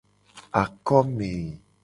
[0.61, 1.31] Akome.